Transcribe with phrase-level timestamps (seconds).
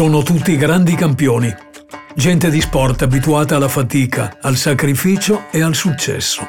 [0.00, 1.54] Sono tutti grandi campioni,
[2.14, 6.48] gente di sport abituata alla fatica, al sacrificio e al successo.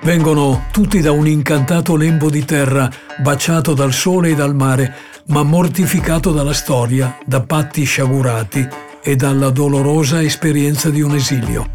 [0.00, 4.94] Vengono tutti da un incantato lembo di terra, baciato dal sole e dal mare,
[5.26, 8.66] ma mortificato dalla storia, da patti sciagurati
[9.02, 11.72] e dalla dolorosa esperienza di un esilio.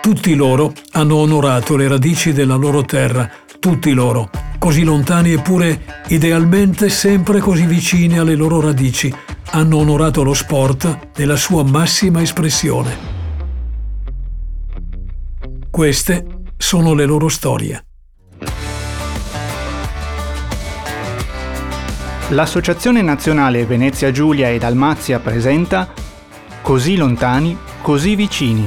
[0.00, 3.30] Tutti loro hanno onorato le radici della loro terra,
[3.60, 9.14] tutti loro, così lontani eppure idealmente sempre così vicini alle loro radici,
[9.54, 13.10] hanno onorato lo sport nella sua massima espressione.
[15.70, 17.84] Queste sono le loro storie.
[22.28, 25.92] L'Associazione Nazionale Venezia Giulia e Dalmazia presenta
[26.62, 28.66] Così lontani, così vicini.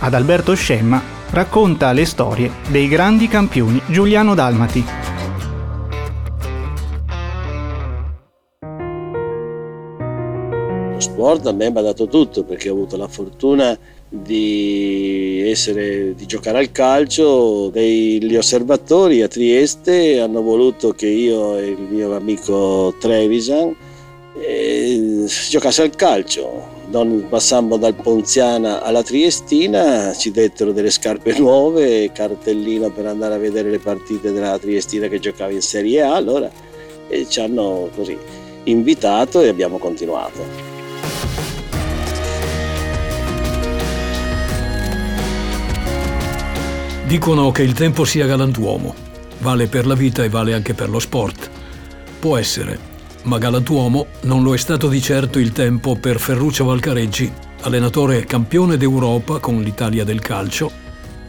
[0.00, 5.05] Ad Alberto Scemma racconta le storie dei grandi campioni giuliano-dalmati.
[10.96, 16.14] Lo sport a me mi ha dato tutto perché ho avuto la fortuna di, essere,
[16.14, 17.70] di giocare al calcio.
[17.74, 23.76] Gli osservatori a Trieste hanno voluto che io e il mio amico Trevisan
[24.40, 32.10] eh, giocasse al calcio non passammo dal Ponziana alla Triestina, ci dettero delle scarpe nuove,
[32.10, 36.50] cartellino per andare a vedere le partite della Triestina che giocava in Serie A, allora
[37.06, 38.16] e ci hanno così
[38.64, 40.75] invitato e abbiamo continuato.
[47.06, 48.92] Dicono che il tempo sia galantuomo,
[49.38, 51.48] vale per la vita e vale anche per lo sport.
[52.18, 52.76] Può essere,
[53.22, 58.76] ma galantuomo non lo è stato di certo il tempo per Ferruccio Valcareggi, allenatore campione
[58.76, 60.68] d'Europa con l'Italia del calcio,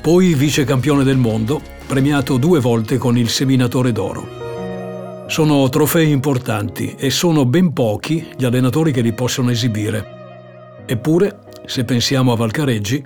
[0.02, 5.26] poi vice campione del mondo, premiato due volte con il Seminatore d'Oro.
[5.28, 10.84] Sono trofei importanti e sono ben pochi gli allenatori che li possono esibire.
[10.88, 13.06] Eppure, se pensiamo a Valcareggi,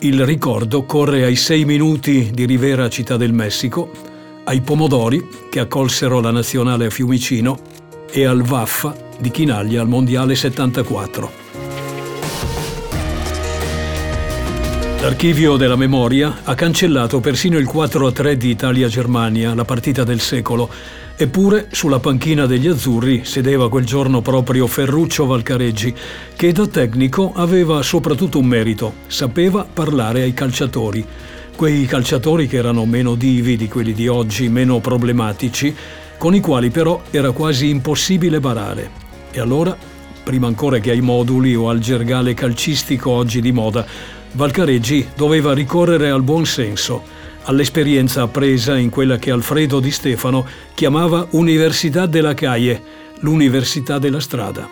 [0.00, 3.90] il ricordo corre ai sei minuti di Rivera Città del Messico,
[4.44, 7.58] ai pomodori che accolsero la nazionale a Fiumicino
[8.10, 11.40] e al Vaffa di Chinaglia al Mondiale 74.
[15.00, 20.70] L'archivio della memoria ha cancellato persino il 4-3 di Italia-Germania, la partita del secolo,
[21.16, 25.94] eppure sulla panchina degli azzurri sedeva quel giorno proprio Ferruccio Valcareggi,
[26.34, 31.04] che da tecnico aveva soprattutto un merito, sapeva parlare ai calciatori.
[31.54, 35.74] Quei calciatori che erano meno divi di quelli di oggi, meno problematici,
[36.18, 38.90] con i quali però era quasi impossibile barare.
[39.30, 39.76] E allora,
[40.22, 43.84] prima ancora che ai moduli o al gergale calcistico oggi di moda,
[44.32, 47.02] Valcareggi doveva ricorrere al buon senso,
[47.44, 52.82] all'esperienza appresa in quella che Alfredo Di Stefano chiamava Università della Caie,
[53.20, 54.68] l'università della strada.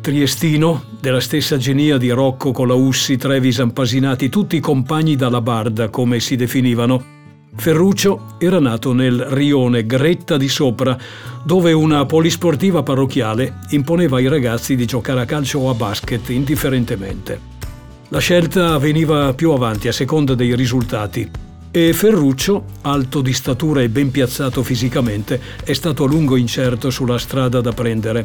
[0.00, 6.36] Triestino, della stessa genia di Rocco Colaussi, Trevisan Pasinati, tutti compagni dalla barda, come si
[6.36, 7.18] definivano,
[7.54, 10.96] Ferruccio era nato nel rione Gretta di Sopra,
[11.44, 17.49] dove una polisportiva parrocchiale imponeva ai ragazzi di giocare a calcio o a basket indifferentemente.
[18.12, 21.30] La scelta veniva più avanti a seconda dei risultati
[21.70, 27.18] e Ferruccio, alto di statura e ben piazzato fisicamente, è stato a lungo incerto sulla
[27.18, 28.24] strada da prendere.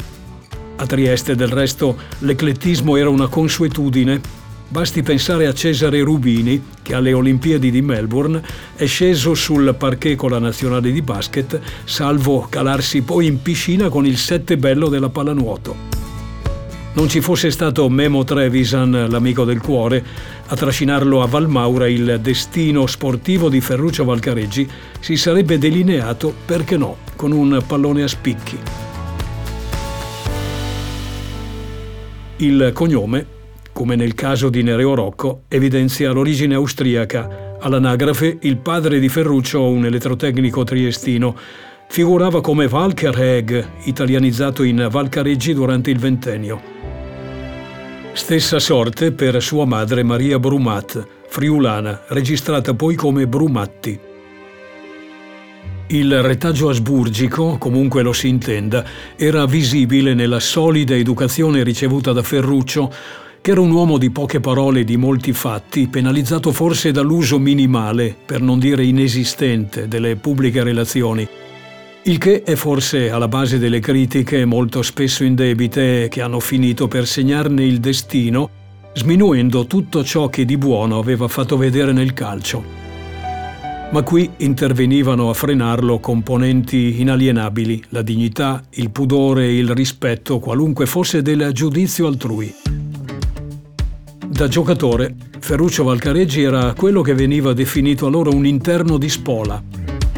[0.78, 7.14] A Trieste, del resto, l'eclettismo era una consuetudine Basti pensare a Cesare Rubini, che alle
[7.14, 8.42] Olimpiadi di Melbourne
[8.76, 14.08] è sceso sul parquet con la nazionale di basket, salvo calarsi poi in piscina con
[14.08, 16.05] il sette bello della pallanuoto.
[16.96, 20.04] Non ci fosse stato Memo Trevisan, l'amico del cuore,
[20.48, 24.68] a trascinarlo a Valmaura il destino sportivo di Ferruccio Valcareggi
[25.00, 28.58] si sarebbe delineato, perché no, con un pallone a spicchi.
[32.38, 33.34] Il cognome
[33.76, 37.58] come nel caso di Nereo Rocco, evidenzia l'origine austriaca.
[37.60, 41.36] All'anagrafe, il padre di Ferruccio, un elettrotecnico triestino,
[41.88, 46.62] figurava come Valkerheg, italianizzato in Valcareggi durante il ventennio.
[48.14, 54.00] Stessa sorte per sua madre Maria Brumat, friulana, registrata poi come Brumatti.
[55.88, 58.84] Il retaggio asburgico, comunque lo si intenda,
[59.16, 62.92] era visibile nella solida educazione ricevuta da Ferruccio,
[63.40, 68.16] che era un uomo di poche parole e di molti fatti, penalizzato forse dall'uso minimale,
[68.26, 71.28] per non dire inesistente, delle pubbliche relazioni.
[72.08, 77.08] Il che è forse alla base delle critiche molto spesso indebite che hanno finito per
[77.08, 78.48] segnarne il destino,
[78.94, 82.64] sminuendo tutto ciò che di buono aveva fatto vedere nel calcio.
[83.92, 90.86] Ma qui intervenivano a frenarlo componenti inalienabili, la dignità, il pudore e il rispetto, qualunque
[90.86, 92.54] fosse del giudizio altrui.
[94.28, 99.60] Da giocatore, Ferruccio Valcareggi era quello che veniva definito allora un interno di spola,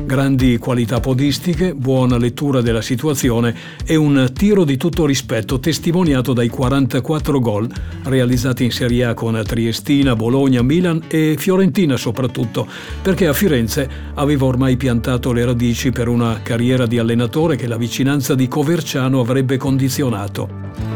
[0.07, 3.53] grandi qualità podistiche, buona lettura della situazione
[3.85, 7.69] e un tiro di tutto rispetto testimoniato dai 44 gol
[8.03, 12.65] realizzati in Serie A con Triestina, Bologna, Milan e Fiorentina soprattutto,
[13.01, 17.77] perché a Firenze aveva ormai piantato le radici per una carriera di allenatore che la
[17.77, 20.86] vicinanza di Coverciano avrebbe condizionato.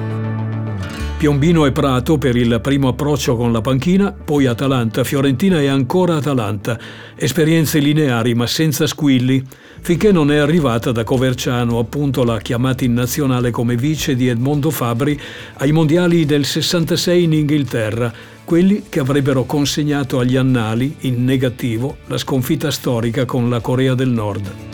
[1.22, 6.16] Piombino e Prato per il primo approccio con la panchina, poi Atalanta, Fiorentina e ancora
[6.16, 6.80] Atalanta.
[7.16, 9.40] Esperienze lineari ma senza squilli,
[9.82, 14.72] finché non è arrivata da Coverciano appunto la chiamata in nazionale come vice di Edmondo
[14.72, 15.16] Fabri
[15.58, 18.12] ai mondiali del 66 in Inghilterra,
[18.44, 24.10] quelli che avrebbero consegnato agli annali, in negativo, la sconfitta storica con la Corea del
[24.10, 24.72] Nord.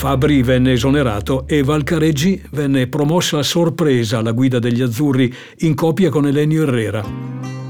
[0.00, 6.08] Fabri venne esonerato e Valcareggi venne promosso a sorpresa alla guida degli azzurri in coppia
[6.08, 7.04] con Elenio Herrera.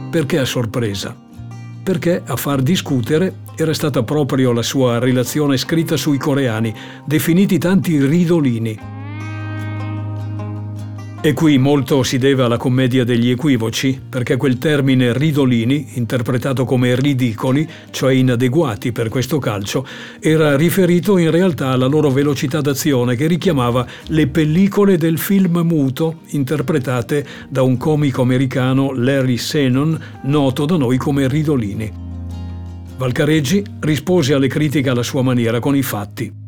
[0.08, 1.12] Perché a sorpresa?
[1.82, 6.72] Perché a far discutere era stata proprio la sua relazione scritta sui coreani,
[7.04, 8.78] definiti tanti ridolini,
[11.22, 16.94] e qui molto si deve alla commedia degli equivoci, perché quel termine ridolini, interpretato come
[16.98, 19.86] ridicoli, cioè inadeguati per questo calcio,
[20.18, 26.20] era riferito in realtà alla loro velocità d'azione che richiamava le pellicole del film muto
[26.28, 31.92] interpretate da un comico americano Larry Senon, noto da noi come Ridolini.
[32.96, 36.39] Valcareggi rispose alle critiche alla sua maniera con i fatti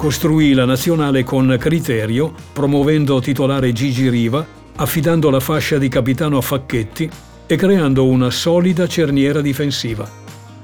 [0.00, 6.40] costruì la nazionale con criterio, promuovendo titolare Gigi Riva, affidando la fascia di capitano a
[6.40, 7.10] Facchetti
[7.46, 10.08] e creando una solida cerniera difensiva.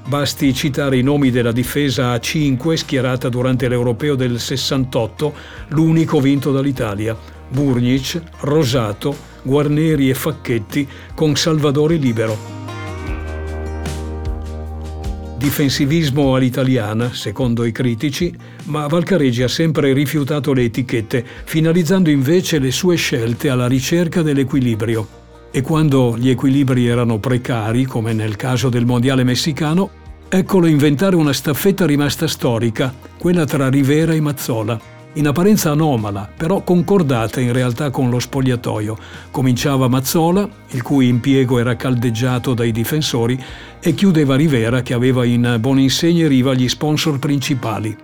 [0.07, 5.33] Basti citare i nomi della difesa a 5 schierata durante l'Europeo del 68,
[5.67, 7.15] l'unico vinto dall'Italia,
[7.47, 12.56] Burnic, Rosato, Guarneri e Facchetti con Salvadore Libero.
[15.37, 18.33] Difensivismo all'italiana, secondo i critici,
[18.65, 25.07] ma Valcareggi ha sempre rifiutato le etichette, finalizzando invece le sue scelte alla ricerca dell'equilibrio.
[25.51, 29.89] E quando gli equilibri erano precari, come nel caso del Mondiale messicano,
[30.27, 36.61] eccolo inventare una staffetta rimasta storica, quella tra Rivera e Mazzola in apparenza anomala, però
[36.61, 38.97] concordata in realtà con lo spogliatoio.
[39.31, 43.41] Cominciava Mazzola, il cui impiego era caldeggiato dai difensori,
[43.79, 47.95] e chiudeva Rivera, che aveva in buona insegna Riva gli sponsor principali.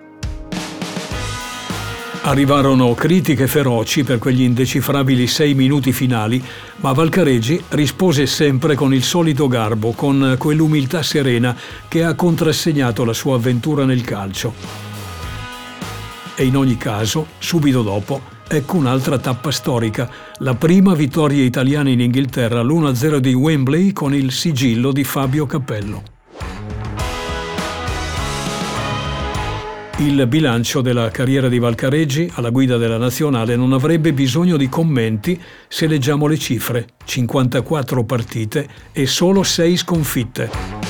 [2.25, 6.41] Arrivarono critiche feroci per quegli indecifrabili sei minuti finali,
[6.77, 11.55] ma Valcareggi rispose sempre con il solito garbo, con quell'umiltà serena
[11.87, 14.92] che ha contrassegnato la sua avventura nel calcio
[16.35, 22.01] e in ogni caso, subito dopo, ecco un'altra tappa storica, la prima vittoria italiana in
[22.01, 26.03] Inghilterra l'1-0 di Wembley con il sigillo di Fabio Cappello.
[29.97, 35.39] Il bilancio della carriera di Valcareggi alla guida della nazionale non avrebbe bisogno di commenti
[35.67, 40.82] se leggiamo le cifre, 54 partite e solo 6 sconfitte.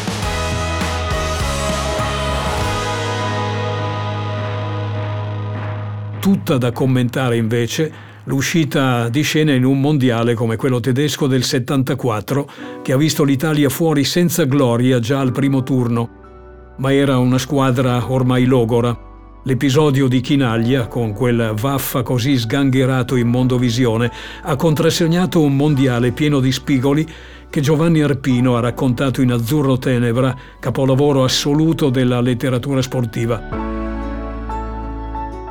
[6.24, 7.92] Tutta da commentare invece
[8.24, 12.50] l'uscita di scena in un mondiale come quello tedesco del 74
[12.82, 18.10] che ha visto l'Italia fuori senza gloria già al primo turno, ma era una squadra
[18.10, 18.98] ormai logora.
[19.44, 24.10] L'episodio di Chinaglia, con quel vaffa così sgangherato in mondovisione,
[24.44, 27.06] ha contrassegnato un mondiale pieno di spigoli
[27.50, 33.73] che Giovanni Arpino ha raccontato in Azzurro Tenebra, capolavoro assoluto della letteratura sportiva.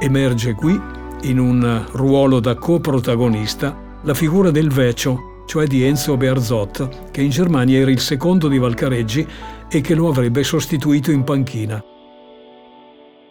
[0.02, 0.76] Emerge qui,
[1.23, 7.30] in un ruolo da coprotagonista, la figura del Vecio, cioè di Enzo Bearzot, che in
[7.30, 9.25] Germania era il secondo di Valcareggi
[9.71, 11.80] e che lo avrebbe sostituito in panchina.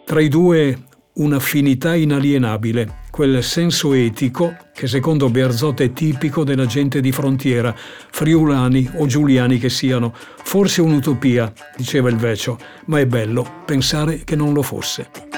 [0.06, 7.02] Tra i due un'affinità inalienabile, quel senso etico che secondo Bearzot è tipico della gente
[7.02, 10.14] di frontiera, friulani o giuliani che siano.
[10.14, 15.31] Forse un'utopia, diceva il Vecio, ma è bello pensare che non lo fosse.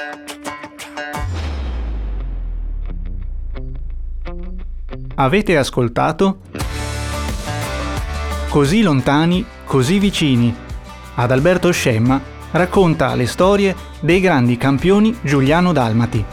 [5.17, 6.39] Avete ascoltato?
[8.49, 10.55] Così lontani, così vicini.
[11.15, 16.25] Ad Alberto Scemma racconta le storie dei grandi campioni Giuliano Dalmati.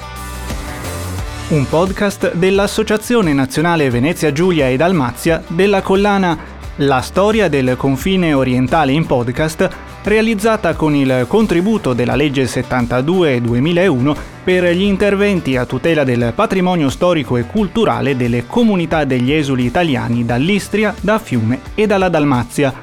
[1.50, 6.38] Un podcast dell'Associazione Nazionale Venezia Giulia e Dalmazia della collana
[6.78, 9.70] la storia del confine orientale in podcast,
[10.04, 17.38] realizzata con il contributo della legge 72-2001 per gli interventi a tutela del patrimonio storico
[17.38, 22.74] e culturale delle comunità degli esuli italiani dall'Istria, da Fiume e dalla Dalmazia.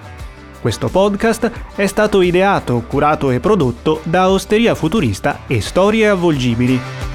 [0.60, 7.07] Questo podcast è stato ideato, curato e prodotto da Osteria Futurista e Storie Avvolgibili.